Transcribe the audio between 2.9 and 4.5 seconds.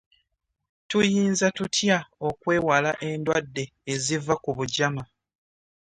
endwadde eziva ku